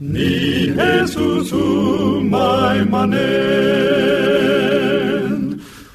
[0.00, 3.18] ni Jesus umay manen.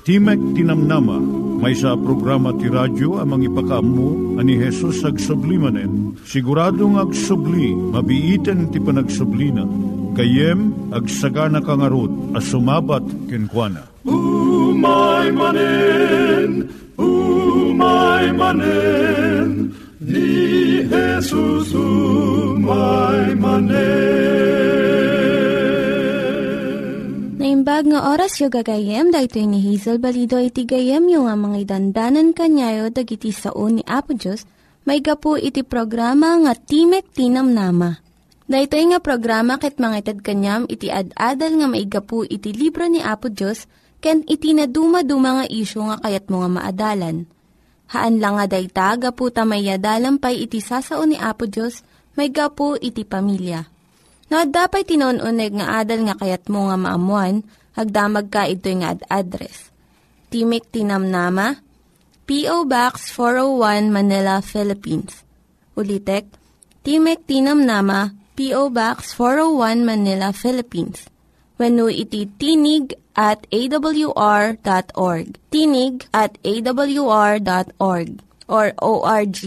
[0.03, 1.15] Timek Tinamnama,
[1.63, 6.19] may sa programa ti radyo amang ipakaammo ani Hesus ag sublimanen.
[6.27, 9.63] Siguradong ag subli, mabiiten ti panagsublina.
[10.19, 13.87] Kayem ag sagana kangarot as sumabat kenkwana.
[14.03, 16.67] Umay manen,
[16.99, 19.71] umay manen,
[20.07, 24.53] ni Jesus umay manen.
[27.39, 32.31] Naimbag nga oras yung gagayem, dahil ni Hazel Balido iti gayem yung nga mga dandanan
[32.31, 34.47] kanyayo dagiti sao ni Apo Diyos,
[34.83, 37.99] may gapu iti programa nga Timek Tinam Nama.
[38.43, 42.99] Dahito nga programa ket mga itad kanyam iti ad-adal nga may gapu iti libro ni
[42.99, 43.67] Apo Diyos,
[44.03, 47.23] ken iti na dumaduma nga isyo nga kayat mo nga maadalan.
[47.93, 49.69] Haan lang nga dayta, gapu tamay
[50.17, 51.85] pay iti sasao ni Apo Diyos,
[52.17, 53.69] may gapu iti pamilya.
[54.33, 57.45] No, dapat tinon-uneg nga adal nga kayat mo nga maamuan,
[57.77, 59.69] hagdamag ka ito nga ad-address.
[60.33, 61.61] Timik Tinamnama,
[62.25, 62.65] P.O.
[62.65, 65.21] Box 401 Manila, Philippines.
[65.77, 66.25] Ulitek,
[66.81, 68.73] Timik Tinamnama, P.O.
[68.73, 71.12] Box 401 Manila, Philippines.
[71.57, 75.27] When iti tinig at awr.org.
[75.53, 78.09] Tinig at awr.org
[78.49, 79.41] or ORG.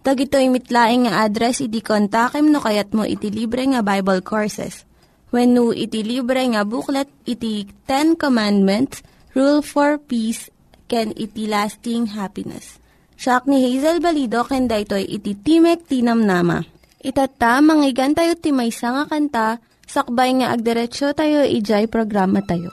[0.00, 4.88] Tag ito'y mitlaing nga address, iti kontakem no kayat mo iti libre nga Bible Courses.
[5.28, 9.04] When no iti libre nga buklat, iti Ten Commandments,
[9.36, 10.48] Rule for Peace,
[10.88, 12.80] can iti lasting happiness.
[13.20, 16.64] Siya ni Hazel Balido, ken daytoy iti Timek Tinamnama.
[17.04, 19.46] Itata, manggigan tayo timaysa nga kanta,
[19.90, 22.70] sakbay nga agderetsyo tayo, ijay programa tayo.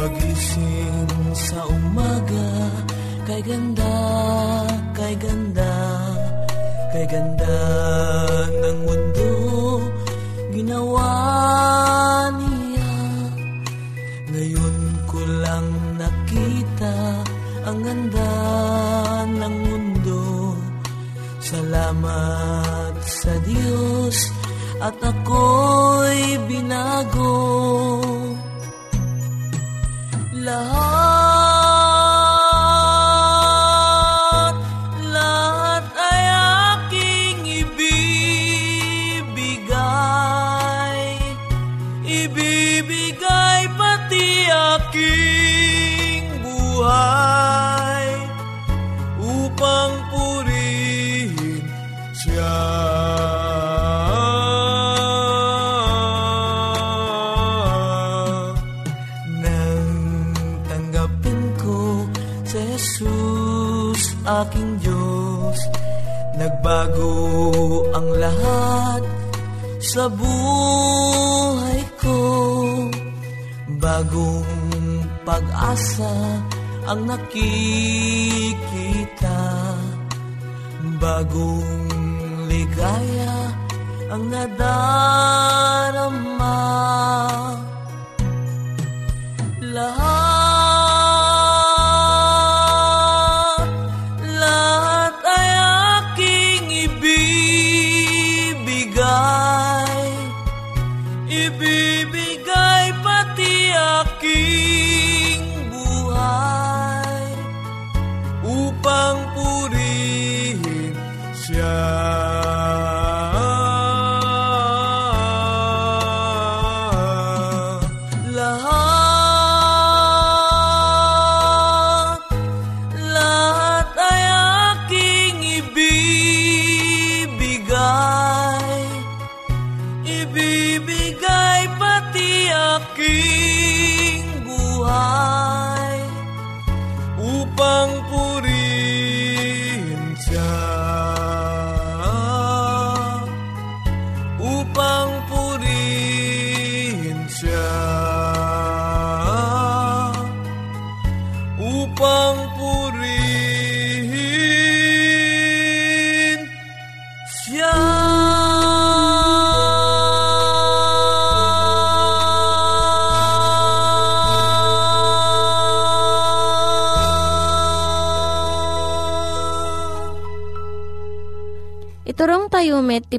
[0.00, 2.48] Pagising sa umaga
[3.24, 3.83] Kay ganda,
[67.94, 69.02] ang lahat
[69.80, 72.20] sa buhay ko.
[73.78, 76.42] Bagong pag-asa
[76.88, 77.38] ang nakikita.
[81.00, 81.88] Bagong
[82.48, 83.52] ligaya
[84.12, 85.24] ang nadarama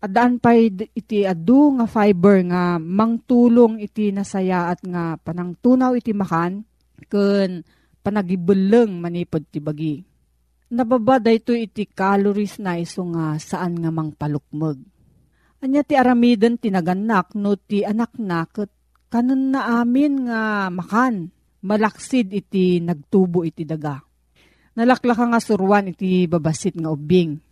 [0.00, 6.64] Adaan pa iti adu nga fiber nga mangtulong iti nasaya at nga panangtunaw iti makan
[7.04, 7.60] ken
[8.00, 10.00] panagibeleng manipod ti bagi.
[10.72, 14.80] Nababa dayto iti calories na iso nga saan nga mangpalukmeg.
[15.60, 18.72] Anya ti aramiden tinaganak no ti anak na ket
[19.12, 21.28] kanon na amin nga makan
[21.60, 24.00] malaksid iti nagtubo iti daga.
[24.80, 27.49] Nalaklaka nga surwan iti babasit nga ubing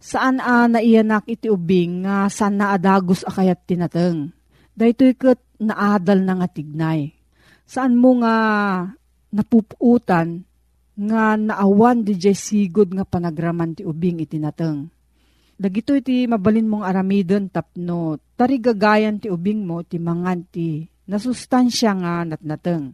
[0.00, 4.30] Saan a naiyanak iti ubing nga saan na adagos akayat tinateng.
[4.74, 7.14] Daytoy ket naadal na nga tignay.
[7.64, 8.36] Saan mo nga
[9.32, 10.44] napuputan
[10.94, 14.90] nga naawan di jay sigod nga panagraman ti ubing iti nateng.
[15.54, 22.12] Dagito iti mabalin mong aramidon tapno tarigagayan ti ubing mo ti mangan ti nasustansya nga
[22.26, 22.90] natnateng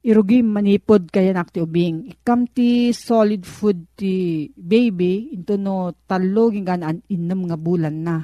[0.00, 2.08] irugim manipod kaya nakti ubing.
[2.08, 8.18] Ikam ti solid food ti baby into no talo gingan inam nga bulan na.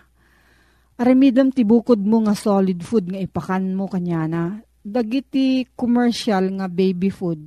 [0.97, 4.45] Aramidam ti bukod mo nga solid food nga ipakan mo kanya na.
[4.81, 7.43] Dagiti commercial nga baby food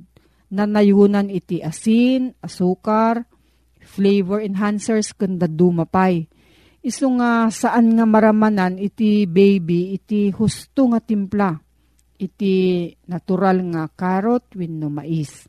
[0.50, 3.26] na nayunan iti asin, asukar,
[3.80, 6.26] flavor enhancers kanda dumapay.
[6.80, 11.69] Iso nga saan nga maramanan iti baby iti husto nga timpla
[12.20, 15.48] iti natural nga karot wenno mais.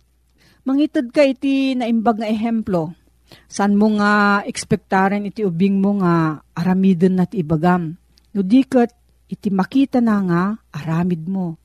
[0.64, 2.96] Mangitad ka iti naimbag nga ehemplo.
[3.52, 8.00] San mo nga ekspektaren iti ubing mo nga aramidon na ti ibagam.
[8.32, 8.96] No diket
[9.28, 10.42] iti makita na nga
[10.72, 11.60] aramid mo.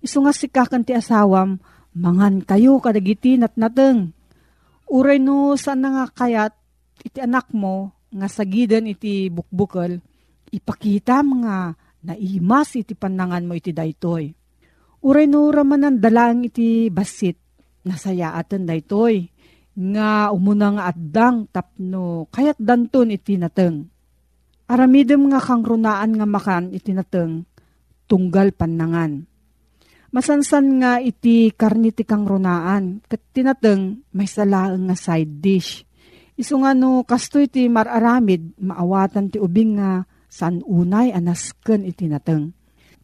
[0.00, 1.58] Isu nga sikakan ti asawam,
[1.92, 4.14] mangan kayo kadagiti natnateng.
[4.88, 6.56] Uray no saan nga kayat
[7.04, 10.00] iti anak mo nga sagidan iti bukbukal,
[10.48, 11.76] ipakita nga
[12.08, 14.32] naimas iti panangan mo iti daytoy.
[15.04, 17.36] Uray no ramanan dalang iti basit,
[17.84, 19.28] nasaya atan daytoy,
[19.78, 23.86] nga umuna nga addang tapno kayat danton iti nateng.
[24.68, 27.46] Aramidem nga kang runaan nga makan iti nateng,
[28.08, 29.28] tunggal panangan.
[30.08, 35.84] Masansan nga iti karniti kang runaan, kat tinateng may salaang nga side dish.
[36.32, 42.52] Iso nga no, kasto iti mararamid, maawatan ti ubing nga san unay anasken iti nateng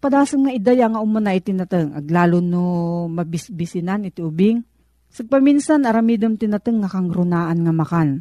[0.04, 2.64] padasang nga idaya nga umuna iti nateng, aglalo no
[3.09, 4.61] mabisbisinan iti ubing.
[5.09, 8.21] Sagpaminsan aramidom tinateng nga kang runaan nga makan.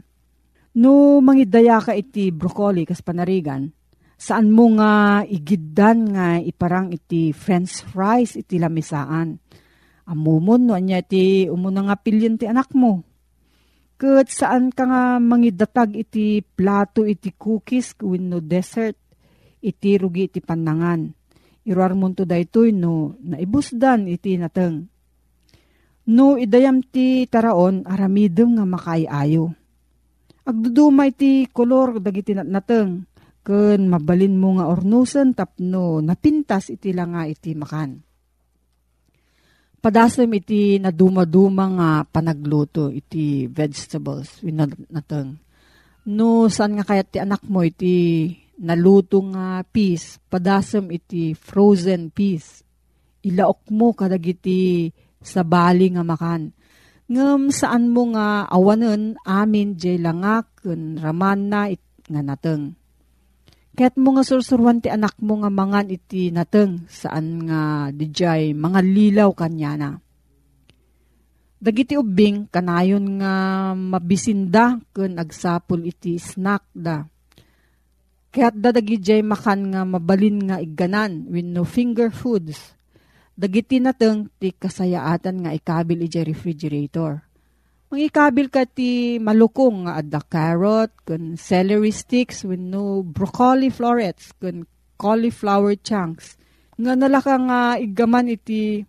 [0.80, 3.68] No mangidaya ka iti broccoli kas panarigan,
[4.16, 9.36] saan mo nga igiddan nga iparang iti french fries iti lamisaan.
[10.08, 13.04] Amumon no anya iti umuna nga pilyon ti anak mo.
[14.04, 19.00] Kat saan ka nga mangidatag iti plato iti cookies no dessert
[19.64, 21.08] iti rugi iti panangan
[21.64, 24.92] Iruar mo to daytoy no, naibusdan iti nateng.
[26.12, 29.56] No, idayam ti taraon, aramidem nga makaayayo.
[30.44, 33.08] Agdudumay ti kolor dagiti nateng,
[33.48, 38.04] ken mabalin mo nga ornusen tapno napintas iti lang nga iti makan.
[39.84, 44.40] Padasem iti naduma-duma nga panagluto iti vegetables
[44.88, 45.36] nateng.
[46.08, 48.32] No, saan nga kayat ti anak mo iti
[48.64, 52.64] naluto nga peas, padasam iti frozen peas.
[53.28, 54.88] Ilaok mo kadagiti
[55.20, 56.56] sa bali nga makan.
[57.12, 62.80] Ngem saan mo nga awanen amin jay langak raman na it, nga nateng.
[63.74, 68.80] Kaya't mo nga sursurwan ti anak mo nga mangan iti nateng saan nga dijay mga
[68.86, 69.90] lilaw kanya na.
[71.58, 73.34] Dagiti ubing kanayon nga
[73.74, 77.08] mabisinda ken agsapol iti snack da
[78.34, 82.74] Kaya't dadagi jay makan nga mabalin nga iganan with no finger foods.
[83.38, 87.22] Dagiti nateng ti kasayaatan nga ikabil iti refrigerator.
[87.94, 94.34] Mang ikabil ka ti malukong nga adda carrot, kun celery sticks with no broccoli florets,
[94.42, 94.66] kun
[94.98, 96.34] cauliflower chunks,
[96.74, 98.82] Nga nalaka nga igaman iti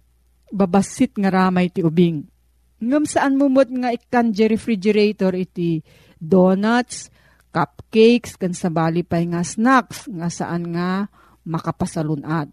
[0.49, 2.25] babasit nga ramay ti ubing.
[2.80, 5.84] Ngam saan mumot nga ikan refrigerator iti
[6.16, 7.12] donuts,
[7.52, 11.12] cupcakes, kan sabali pa nga snacks nga saan nga
[11.44, 12.49] makapasalunad.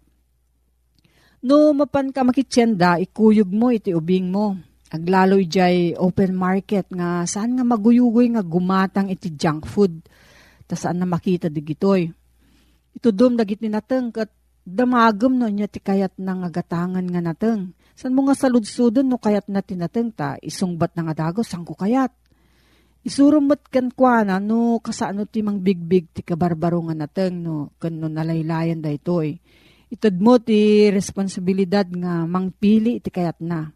[1.48, 4.71] No mapan ka makitsenda, ikuyog mo iti ubing mo.
[4.92, 10.04] Aglaloy jay open market nga saan nga maguyugoy nga gumatang iti junk food.
[10.68, 12.12] Ta saan na makita digitoy.
[12.92, 14.28] Ito dum dagiti nateng kat
[14.68, 17.72] damagam no niya ti kayat na nga gatangan nga nateng.
[17.96, 21.72] San mo nga saludsudon no kayat na tinateng ta isungbat na nga dagos sang ko
[21.72, 22.12] kayat.
[23.00, 27.96] Isurumot kan kwa na no kasano ti mang bigbig ti kabarbaro nga nateng no kan
[27.96, 29.40] no nalaylayan da itoy
[30.20, 33.72] mo ti responsibilidad nga mangpili iti kayat na.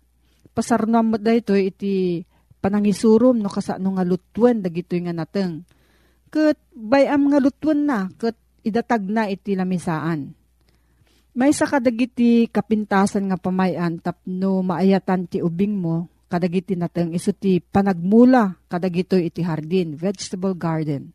[0.57, 2.25] Pasarnam mo da ito iti
[2.65, 5.69] panangisurum no kasano nga lutwen dagito nga nateng.
[6.33, 10.33] Kat bayam nga lutwen na kat idatag na iti lamisaan.
[11.37, 17.61] May sa kadagiti kapintasan nga pamayan tapno maayatan ti ubing mo kadagiti nateng iso ti
[17.61, 21.13] panagmula kadagito iti hardin, vegetable garden.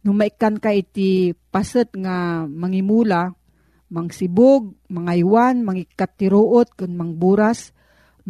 [0.00, 3.36] Nung maikan ka iti paset nga mangimula,
[3.92, 7.76] mangsibog, mangaywan, mangikatiruot, kun mangburas,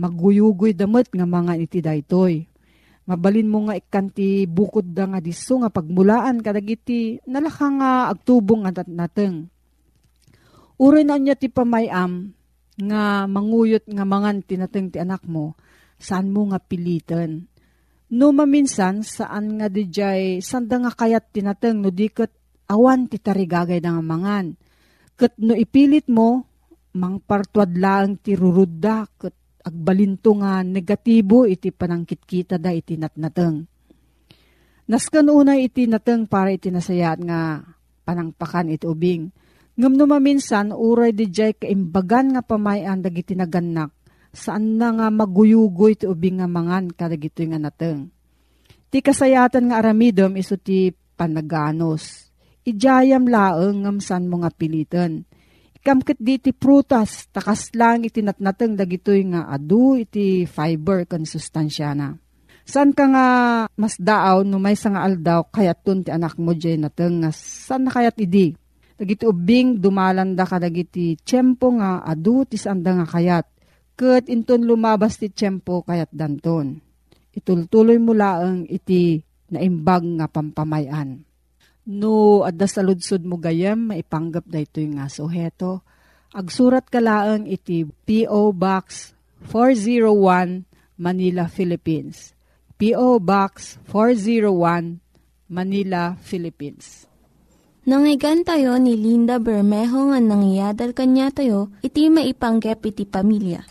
[0.00, 2.49] maguyugoy damot nga mga iti daytoy.
[3.04, 8.80] Mabalin mo nga ikanti bukod da nga diso nga pagmulaan kadagiti nalaka nga agtubong nga
[8.88, 9.52] nateng.
[10.80, 12.33] Uri na niya ti pamayam
[12.80, 15.52] nga manguyot nga mangan tinateng ti anak mo,
[16.00, 17.45] saan mo nga pilitan.
[18.11, 22.33] No maminsan, saan nga di jay, sanda nga kayat tinateng no dikot
[22.73, 24.57] awan ti tarigagay nga mangan
[25.21, 26.49] Kat no ipilit mo,
[26.97, 33.64] mang partuad lang ti rurudda, kat agbalinto nga negatibo iti panangkit kita da iti natnateng.
[34.90, 37.62] Naskan una iti nateng para iti nasayat nga
[38.02, 39.31] panangpakan iti ubing.
[39.79, 43.95] Ngam no maminsan, uray di jay kaimbagan nga pamayan dagiti naganak,
[44.35, 48.11] saan na nga maguyugoy iti ubing nga mangan kadagito nga nateng.
[48.90, 54.52] Ti kasayatan nga aramidom iso ti panaganos Ijayam laeng ngam san mo nga
[55.81, 61.97] Ikamkit di ti prutas, takas lang iti natnateng dagitoy nga adu iti fiber kan sustansya
[61.97, 62.13] na.
[62.69, 63.27] San ka nga
[63.81, 67.89] mas daaw no may nga aldaw kayat tun ti anak mo dyan nateng nga san
[67.89, 68.53] na kayat idi.
[69.01, 73.49] Dagiti ubing dumalanda ka dagiti tiyempo nga adu ti sanda nga kayat.
[73.97, 76.77] Kat inton lumabas ti tiyempo kayat danton.
[77.33, 79.17] Itultuloy mo laeng iti
[79.49, 81.30] naimbag nga pampamayan.
[81.89, 85.25] No, adda sa ludsud mo gayam, maipanggap da ito yung aso.
[85.31, 85.81] Heto,
[86.37, 88.53] agsurat ka laang iti P.O.
[88.53, 89.17] Box
[89.49, 90.69] 401
[91.01, 92.37] Manila, Philippines.
[92.77, 93.21] P.O.
[93.21, 95.01] Box 401
[95.49, 97.09] Manila, Philippines.
[97.89, 103.65] Nangyigan tayo ni Linda Bermejo nga nangyadal kanya tayo, iti maipanggap iti pamilya.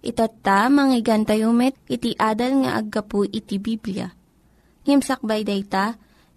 [0.00, 4.08] Itatta, manggigan tayo met, iti adal nga aggapu iti Biblia.
[4.88, 6.00] Ngimsakbay day ta,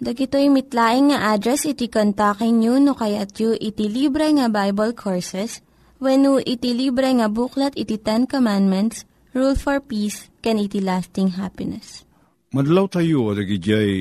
[0.00, 5.60] Dagitoy mitlaing nga address iti kontakin nyo no kayat yu iti libre nga Bible Courses
[6.00, 9.04] when no iti libre nga buklat iti Ten Commandments,
[9.36, 12.08] Rule for Peace, can iti lasting happiness.
[12.56, 13.92] Madlaw tayo adagijay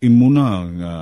[0.00, 0.92] imuna nga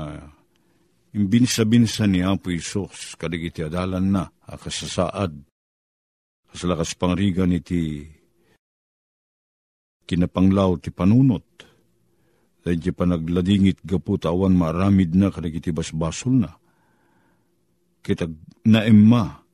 [1.15, 5.31] imbinsa-binsa ni Apo Isos kadagiti adalan na akasasaad
[6.51, 8.03] kasalakas pangrigan iti
[10.11, 11.64] kinapanglaw ti panunot
[12.65, 16.51] dahil di pa nagladingit gaput awan maramid na kadagiti basbasol na.
[18.01, 18.33] Kitag
[18.65, 19.45] naemma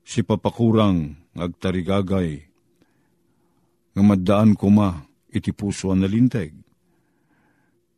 [0.00, 2.30] si papakurang agtarigagay
[3.92, 6.56] nga maddaan ko ma iti puso ang nalinteg.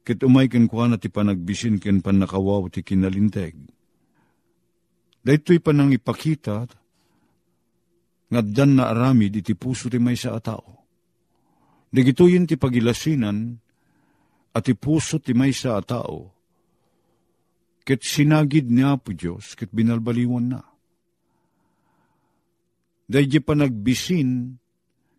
[0.05, 3.55] Kit umay ken na ti panagbisin ken panakawaw ti kinalinteg.
[5.25, 6.67] Dahito'y panang ipakita
[8.29, 10.83] nga dan na aramid iti puso ti may sa atao.
[11.95, 13.63] Digitoyin ti pagilasinan
[14.54, 16.30] at ipuso ti may sa tao,
[17.82, 20.62] ket sinagid niya po Diyos, ket binalbaliwan na.
[23.04, 24.56] Dahil di pa nagbisin,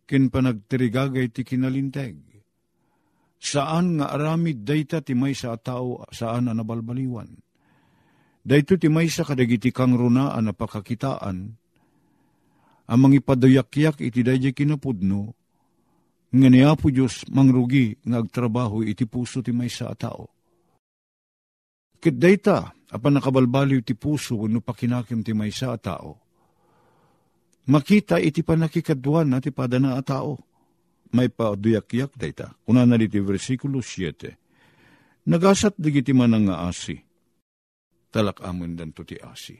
[0.09, 2.17] ken pa nagtirigagay ti kinalinteg.
[3.37, 7.29] Saan nga aramid dayta ti may sa tao, saan na nabalbaliwan.
[8.45, 11.37] Dahito ti may sa kadagiti kang runaan na pakakitaan,
[12.85, 15.33] ang mga ipadayakyak iti dayjay kinapudno,
[16.35, 18.19] nga niya po Diyos mangrugi nga
[18.83, 20.27] iti puso ti may sa tao.
[22.01, 26.19] Kit dayta, apan nakabalbaliw ti puso no pakinakim ti may sa tao.
[27.65, 30.37] Makita iti panakikadwan na ti padana a tao.
[31.15, 32.53] May paduyak-yak dayta.
[32.69, 35.25] Una na diti versikulo 7.
[35.25, 37.05] Nagasat digiti man nga asi
[38.15, 39.59] talak amon dan to ti asi.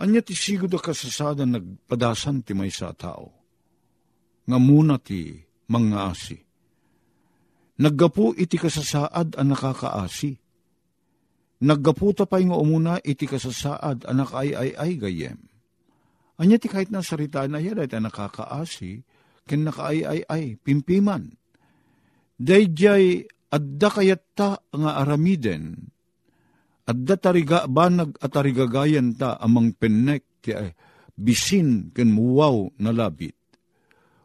[0.00, 3.28] Anya ti sigod kasasada nagpadasan ti may sa tao.
[4.48, 5.36] Nga muna ti
[5.68, 6.38] mga asi.
[7.82, 10.38] Naggapu iti kasasaad ang nakakaasi.
[11.62, 15.38] Naggaputa pa nga umuna iti kasasaad ang nakaayayay gayem.
[16.42, 19.06] Anya ti kahit na sarita na yan ay nakakaasi,
[19.46, 21.38] ken nakaayayay, pimpiman.
[22.42, 23.22] Dayjay
[23.54, 25.92] adda kayat ta nga aramiden,
[26.82, 30.74] Adda tariga banag at tarigagayan ta amang pennek ti eh,
[31.14, 33.38] bisin ken muwaw na labit.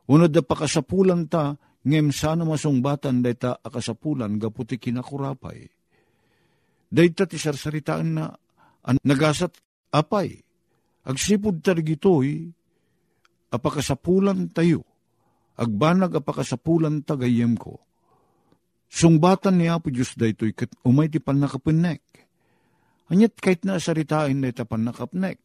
[0.08, 5.68] Unod da pakasapulan ta, ngem sana masungbatan day ta akasapulan gaputi kinakurapay.
[6.88, 8.32] Day ta ti sarsaritaan na
[8.88, 9.52] an, nagasat
[9.92, 10.40] apay.
[11.08, 12.52] Agsipod tarigitoy,
[13.52, 14.84] apakasapulan tayo.
[15.60, 17.80] Agbanag apakasapulan tagayem ko.
[18.88, 22.00] Sungbatan niya po Diyos daytoy kat umay ti pan nakapinek
[23.08, 25.40] Anyat kahit na saritain na itapan nakapnek.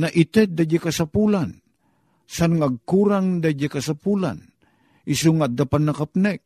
[0.00, 1.60] Na ited da di kasapulan.
[2.24, 4.40] San ngagkurang da di kasapulan.
[5.04, 6.40] Isungat da pan nakapnek.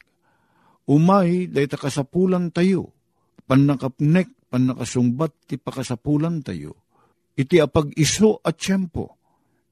[0.88, 2.92] Umay da ita kasapulan tayo.
[3.48, 6.84] Pan nakapnek, pan nakasungbat ti pakasapulan tayo.
[7.38, 9.16] Iti apag iso at tiyempo.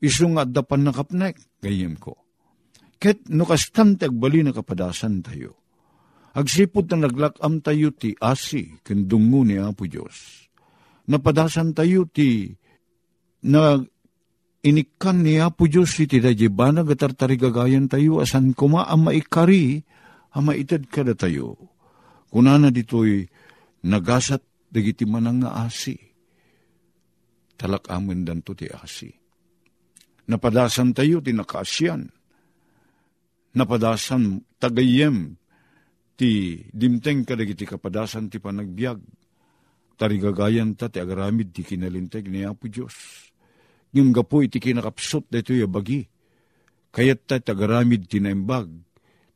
[0.00, 1.60] Isungat da pan nakapnek.
[1.60, 2.14] Gayem ko.
[2.96, 5.66] Ket no kastante agbali na kapadasan tayo
[6.36, 10.44] Agsipod na naglakam tayo ti asi, kendungo ni Apo Diyos.
[11.08, 12.52] Napadasan tayo ti
[13.48, 13.80] na
[14.66, 19.86] inikan ni Apo Diyos iti dajibana gatartarigagayan tayo asan kuma ang maikari
[20.34, 21.56] ang maitad kada tayo.
[22.28, 23.24] Kunana dito'y
[23.86, 25.96] nagasat dagiti manang nga asi.
[27.56, 29.08] Talak amin danto ti asi.
[30.28, 32.02] Napadasan tayo ti nakaasyan.
[33.56, 35.40] Napadasan tagayem
[36.18, 39.00] ti dimteng kadagiti kapadasan ti panagbiag.
[39.96, 43.25] Tarigagayan ta ti agaramid ti kinalinteg ni Apo Diyos.
[43.96, 46.04] Ngim gapo iti kinakapsot da ito bagi.
[46.92, 48.68] Kayat ta tagaramid ti naimbag.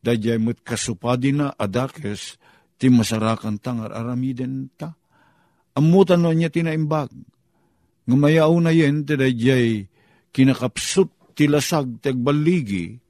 [0.05, 2.37] Dadyay mo't kasupadi na adakes
[2.77, 4.93] ti masarakan tangar aramiden ta.
[5.81, 7.09] Amutan no niya tinaimbag.
[8.05, 9.89] Ngumayaw na yen ti dadyay
[10.29, 13.01] kinakapsot ti lasag tagbaligi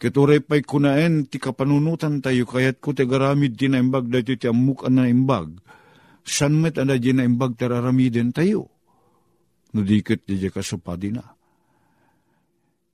[0.00, 4.84] Kituray pa'y kunaen ti kapanunutan tayo kayat ko ti garamid ti naimbag dati ti amuk
[4.88, 5.56] na imbag.
[6.20, 8.79] San met ana di naimbag tararamiden tayo.
[9.70, 11.22] No dikit di kasupadi na.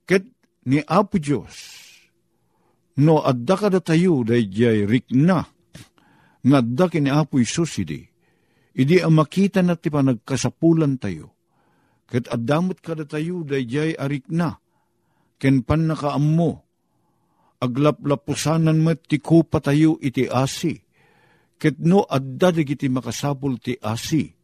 [0.05, 0.23] Ket
[0.69, 1.55] ni Apo Diyos,
[3.01, 5.43] no adda ka da tayo day jay rikna,
[6.47, 8.05] nga adda kini Apo Isusidi,
[8.77, 11.33] idi ang makita na ti panagkasapulan tayo.
[12.07, 14.61] Ket addamot ka da tayo day jay arikna,
[15.41, 16.63] ken pan nakaammo,
[17.57, 20.77] aglaplapusanan met ti ko patayo iti asi.
[21.57, 24.36] Ket no adda digiti makasapul ti asi.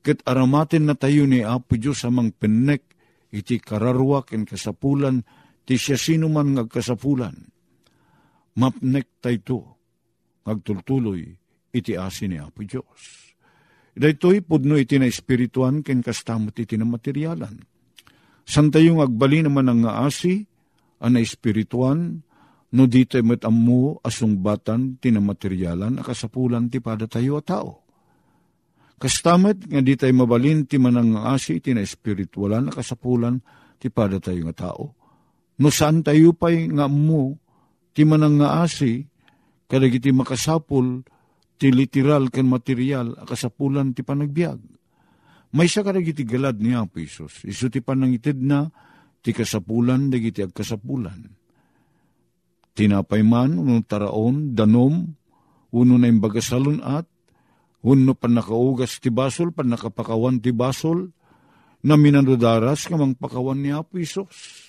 [0.00, 2.96] Ket aramaten na tayo ni Apo Diyos amang pennek
[3.30, 5.20] iti kararwa ken kasapulan
[5.68, 7.36] ti siya sino man ngagkasapulan.
[8.56, 9.76] Mapnek tayo
[10.48, 11.22] ngagtultuloy
[11.76, 13.30] iti asi ni Apo Diyos.
[13.92, 17.60] Daytoy pudno iti na espirituan ken kastamot iti na materialan.
[18.48, 20.42] San tayo agbali naman ang asi,
[21.04, 22.24] ana espirituan,
[22.70, 27.89] no dito met ammo asungbatan tinamateryalan akasapulan ti pada tayo a tao.
[29.00, 33.40] Kastamet nga di tayo mabalin ti manang asi ti na espiritualan akasapulan
[33.80, 34.92] ti pada tayo nga tao.
[35.56, 37.40] No saan tayo pa'y nga ammo
[37.96, 39.00] ti manang nga asi
[39.64, 41.00] kadagiti makasapul
[41.56, 44.60] ti literal ken material akasapulan ti panagbiag.
[45.50, 47.42] May sa kadagiti galad niya, Pisos.
[47.42, 48.70] Isu ti panangitid na
[49.18, 51.26] ti kasapulan dagiti agkasapulan.
[52.70, 55.10] Tinapay man, unong taraon, danom,
[55.74, 57.09] uno na imbagasalon at,
[57.86, 61.08] uno pan nakaugas ti basol, pan nakapakawan ti basol,
[61.80, 64.68] na minanudaras kamang pakawan ni Apo Isos.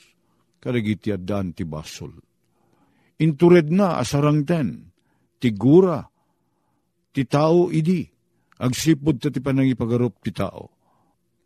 [0.61, 2.15] Karagiti adan ti basol.
[3.19, 4.93] Intured na asarang ten,
[5.41, 6.01] ti gura,
[7.11, 8.05] ti tao idi,
[8.61, 10.71] agsipod ta ti panangipagarup ti tao.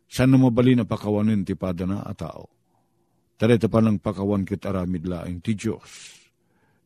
[0.06, 2.56] Sana mabali na pakawanin ti padana a tao
[3.36, 6.16] Tarita pa ng pakawan kit aramid laing ti Diyos.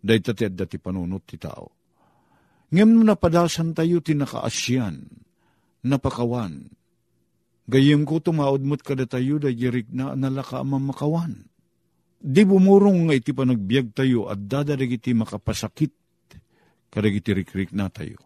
[0.02, 1.79] Day dati panunot ti tao.
[2.70, 5.20] Ngem napadasan tayo ti nakaasyan.
[5.84, 6.68] napakawan.
[7.70, 11.46] Gayem ko tumaod mo't kada tayo da jirik na nalaka mamakawan.
[12.20, 15.92] Di bumurong nga iti panagbiag tayo at dadadag iti makapasakit
[16.90, 18.18] kadag iti rikrik na tayo.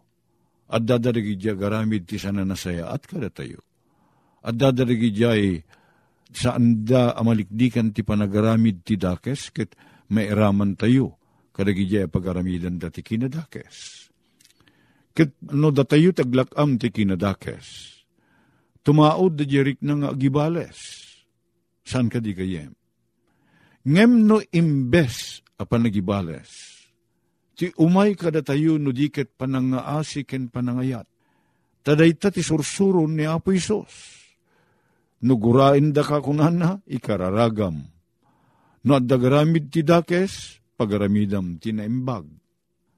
[0.67, 3.61] At dadadag iti garamid ti sana nasaya at kada tayo.
[4.43, 5.23] At dadadag iti
[6.35, 9.77] saan da amalikdikan ti panagaramid ti dakes ket
[10.11, 11.15] mairaman tayo
[11.53, 14.04] kadag iti pagaramidan dati kinadakes.
[15.15, 17.95] Ket no datayo taglakam ti kinadakes
[18.85, 20.77] tumaod da jerik na nga gibales.
[21.81, 22.77] San ka di kayem?
[23.89, 26.77] Ngem no imbes apan nagibales.
[27.57, 31.09] Ti umay kada tayo no diket panangaasi ken panangayat.
[31.81, 34.21] Tadayta ti sursuron ni Apo Isos.
[35.25, 37.77] No gurain da ka kunana, ikararagam.
[38.85, 42.25] No adagaramid ti dakes, pagaramidam ti naimbag.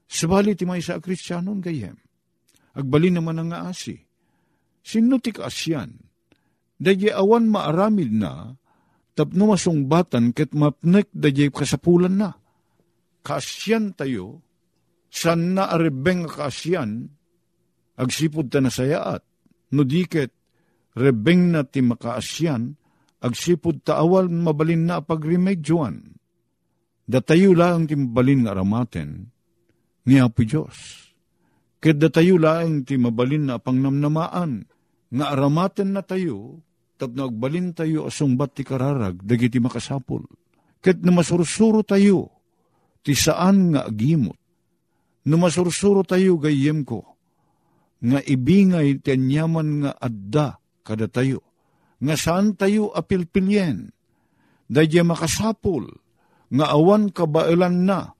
[0.08, 2.07] Sabali ti may sa kristyanon gayem.
[2.78, 3.98] Agbalin naman ang aasi
[4.88, 5.92] Sino ti kaasyan?
[6.80, 8.56] Dadya awan maaramid na,
[9.12, 12.30] tapno masungbatan ket mapnek dadya kasapulan na.
[13.20, 14.40] Kaasyan tayo,
[15.12, 17.10] san na arebeng kaasyan,
[18.00, 19.20] agsipod ta na sayaat,
[19.74, 20.32] no diket,
[20.96, 22.78] rebeng na ti makaasyan,
[23.20, 26.16] agsipod ta awal mabalin na pagremedyoan.
[27.04, 29.28] Datayo lang ti mabalin nga aramaten,
[30.08, 31.07] ni Apo Diyos.
[31.78, 34.66] Ket datayo lang ti mabalin na pangnamnamaan,
[35.14, 36.58] nga aramaten na tayo,
[36.98, 40.26] tapno agbalin tayo asungbat ti kararag, dagiti makasapol.
[40.82, 42.34] Ket na masursuro tayo,
[43.06, 44.34] ti saan nga agimot.
[45.30, 47.14] No masursuro tayo gayem ko,
[48.02, 51.46] nga ibingay ti anyaman nga adda kada tayo,
[52.02, 53.94] nga saan tayo apilpilyen,
[54.66, 55.86] dadya makasapol,
[56.50, 58.18] nga awan kabailan na,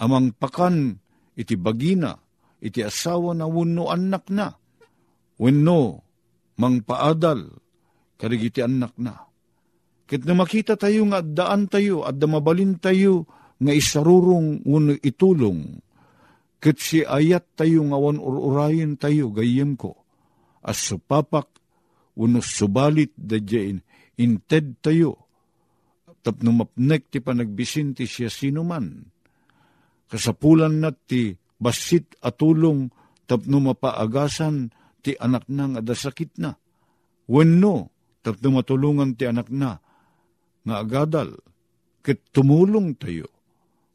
[0.00, 0.96] amang pakan
[1.36, 2.25] iti bagina,
[2.60, 4.52] iti asawa na wano anak na,
[5.36, 6.02] wenno
[6.56, 7.52] mangpaadal,
[8.16, 9.28] karigiti anak na.
[10.06, 13.26] Kit na makita tayo nga daan tayo at mabalin tayo
[13.58, 15.82] nga isarurong uno itulong,
[16.62, 19.98] kit si ayat tayo nga wan ururayin tayo gayem ko,
[20.62, 21.50] as supapak
[22.16, 23.82] uno subalit da jain,
[24.16, 25.26] inted tayo,
[26.24, 28.98] tapno mapnek ti panagbisin ti siya sinuman.
[30.10, 32.92] Kasapulan na ti basit atulong
[33.26, 34.70] tapno mapaagasan
[35.02, 36.54] ti anak na nga dasakit na.
[37.26, 37.90] Wenno,
[38.22, 39.78] tapno matulungan ti anak na,
[40.66, 41.34] nga agadal,
[42.02, 43.30] ket tumulong tayo.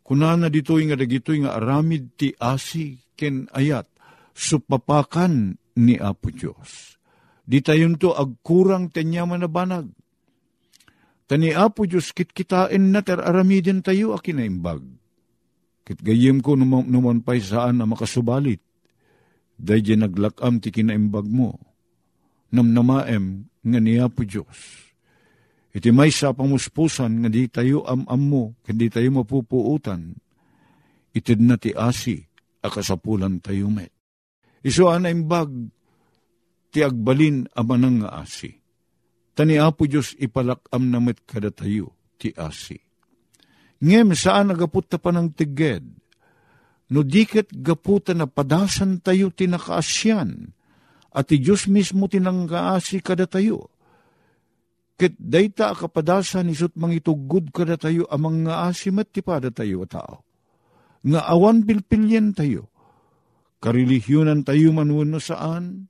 [0.04, 3.88] Kunana dito'y nga dagito'y nga aramid ti asi ken ayat,
[4.36, 7.00] supapakan ni Apo Diyos.
[7.48, 9.88] Di tayon to agkurang tenyaman na banag.
[11.32, 14.84] Tani Apo Diyos kit kitain na ter aramidin tayo akinaimbag.
[15.92, 18.64] Kit gayem ko numan, numan pa'y saan na makasubalit
[19.60, 21.60] Dahil naglakam ti kinaimbag mo,
[22.56, 24.90] namnamaem nga niya po Diyos.
[25.76, 30.18] Iti may sa pamuspusan nga di tayo am-am mo, hindi tayo mapupuutan,
[31.14, 32.24] itid na ti asi,
[32.66, 33.94] akasapulan tayo met.
[34.66, 35.54] Iso ana imbag,
[36.74, 38.50] ti agbalin amanang nga asi.
[39.38, 42.80] Tani apo Diyos ipalakam na met kada tayo, ti asi.
[43.82, 45.82] Ngem saan nagaput ta pa ng tiged,
[46.94, 50.54] no diket gaputa na padasan tayo tinakaasyan,
[51.12, 53.74] at ti Diyos mismo tinanggaasi kada tayo.
[55.02, 60.22] Ket dayta kapadasan isut mangitugod kada tayo amang nga asimat ti pada tayo tao.
[61.02, 62.70] Nga awan pilpilyen tayo.
[63.66, 65.90] Karelihiyonan tayo man no saan,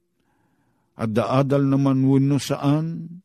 [0.95, 3.19] at daadal naman no saan,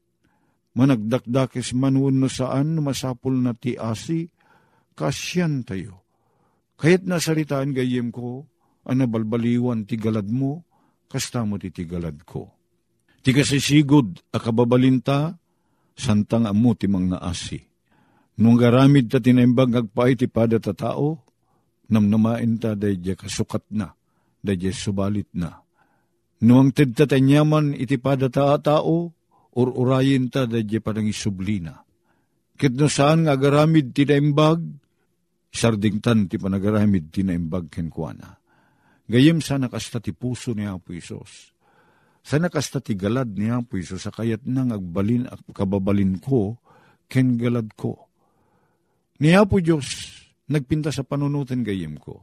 [0.75, 4.27] managdakdakis man no saan, masapul na ti asi,
[4.97, 6.07] kasyan tayo
[6.77, 8.45] Kayat nasalitaan gayem ko,
[8.85, 10.69] anabalbaliwan ti galad mo,
[11.09, 12.53] kasta mo ti tigalad ko.
[13.25, 15.35] Ti kasisigod a kababalinta,
[15.97, 17.59] santang amo ti mga naasi.
[18.37, 21.25] Nung garamid ta tinaimbag agpaay ti pada ta tao,
[21.89, 23.97] namnamain ta dayja kasukat na,
[24.45, 25.65] dayja subalit na.
[26.45, 29.17] Nuang tanyaman iti pada ta tao,
[29.57, 31.81] or urayin ta dayja padang isublina.
[32.61, 34.61] Kit no saan nga garamid ti naimbag,
[35.57, 38.37] sardingtan ti panagaramid ti naimbag ken kuana.
[39.09, 41.57] Gayem sana kasta ti puso ni Apo Isos.
[42.27, 46.61] Sana kasta ti galad ni Apo Isos sa kayat nang agbalin at kababalin ko
[47.09, 48.11] ken galad ko.
[49.23, 50.13] Ni Apo Diyos,
[50.53, 52.21] nagpinta sa panunutin gayem ko.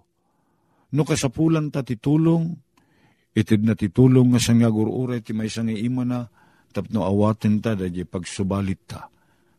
[0.94, 2.54] No kasapulan ta ti tulong,
[3.34, 6.30] itid na ti tulong nga sang agurure ti may sang ima na,
[6.70, 9.10] tapno awaten ta da pagsubalit ta.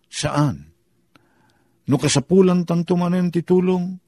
[0.07, 0.74] Saan?
[1.85, 4.01] No kasapulan tanto manen ti tulong,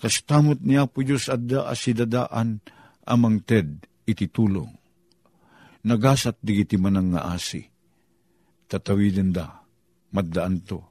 [0.00, 2.64] kastamot niya po Diyos adda asidadaan
[3.04, 4.78] amang ted iti tulong.
[5.88, 7.64] nagasat digiti manang nga asi.
[8.68, 9.64] Tatawidin da,
[10.12, 10.84] maddaan to,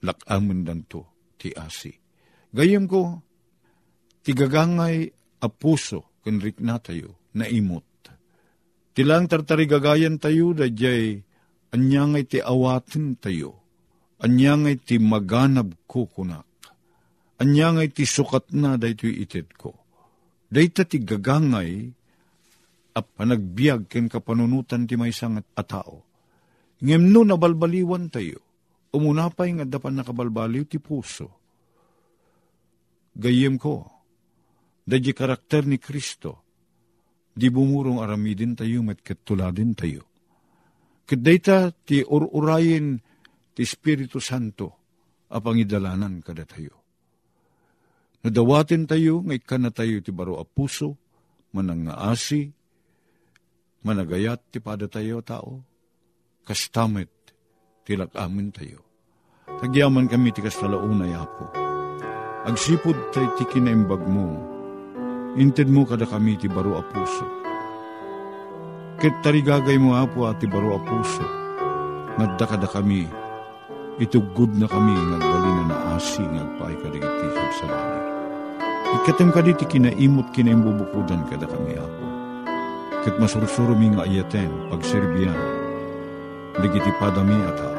[0.00, 1.04] lakaman dan to,
[1.36, 1.92] ti asi.
[2.48, 3.20] Gayam ko,
[4.24, 5.12] tigagangay
[5.44, 7.84] a puso, kanrik na tayo, na imot.
[8.96, 11.20] Tilang tartarigagayan tayo, da jay,
[11.76, 13.59] anyangay ti awatin tayo,
[14.20, 16.46] anyangay ti maganab ko kunak,
[17.40, 19.76] anyangay ti sukat na da itit ko.
[20.50, 21.94] Dayta ti gagangay,
[22.90, 26.02] at panagbiag ken kapanunutan ti may sangat a tao.
[26.82, 28.42] Ngem no nabalbaliwan tayo,
[28.90, 31.28] umunapay nga dapan nakabalbaliw ti puso.
[33.14, 33.86] Gayem ko,
[34.82, 36.42] dadya karakter ni Kristo,
[37.30, 40.02] di bumurong aramidin tayo met ketuladin tayo.
[41.06, 42.98] Kadayta ti ururayin
[43.60, 44.72] ti Espiritu Santo
[45.28, 46.80] apang idalanan kada tayo.
[48.24, 50.96] Nadawatin tayo, ngay ka na tayo ti baro a puso,
[51.52, 52.48] manang nga asi,
[53.84, 55.60] managayat ti pada tayo tao,
[56.40, 57.12] kastamit
[57.84, 58.80] tilak amin tayo.
[59.44, 61.52] Tagyaman kami ti kastalaunay apo.
[62.48, 64.40] Agsipod tay ti kinaimbag mo,
[65.36, 67.28] inted mo kada kami ti baro a puso.
[69.04, 71.24] Ket tarigagay mo apo at ti baro a puso,
[72.16, 73.19] ngadda kada kami,
[73.98, 78.00] itugod na kami ngagwali na naasi ngagpay kadigiti sa bali.
[79.00, 82.10] Ikatem kaditi kinaimot kinaimbubukudan kada kami apo
[83.00, 85.40] ket masursuro mi nga ayaten pagserbiyan,
[86.60, 87.72] digiti padami ata,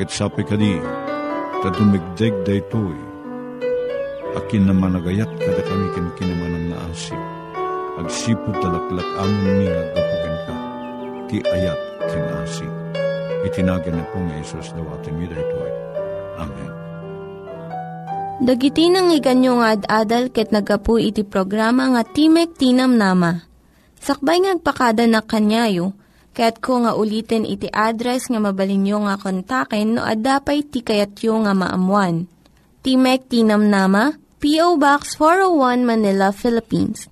[0.00, 0.80] ket sapi kadi,
[1.60, 2.96] tadumigdeg daytoy,
[4.40, 7.16] akin naman nagayat kada kami kin kinaman ang naasi,
[8.00, 10.54] agsipod talaklak amon mi nagapugan ka,
[11.28, 12.87] ti ayat kin asi.
[13.46, 15.72] Itinagan na po nga Isus dawatin mi daytoy.
[16.38, 16.70] Amen.
[18.38, 23.48] Dagiti nang iganyo nga ad-adal ket nagapu iti programa nga Timek Tinam Nama
[23.98, 25.90] Sakbay ngagpakada na kanyayo,
[26.34, 32.30] kaya't ko nga ulitin iti address nga mabalinyo nga kontaken no ad-dapay tikayatyo nga maamuan.
[32.86, 34.78] Timek Tinam Nama, P.O.
[34.78, 37.10] Box 401 Manila, Philippines.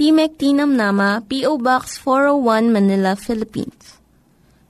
[0.00, 1.60] Timek Tinam Nama, P.O.
[1.60, 3.95] Box 401 Manila, Philippines.